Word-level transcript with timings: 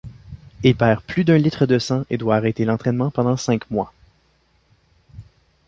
Il 0.63 0.75
perd 0.75 0.99
plus 1.03 1.23
d'un 1.25 1.37
litre 1.37 1.67
de 1.67 1.77
sang 1.77 2.05
et 2.09 2.17
doit 2.17 2.35
arrêter 2.35 2.65
l'entraînement 2.65 3.11
pendant 3.11 3.37
cinq 3.37 3.69
mois. 3.69 3.93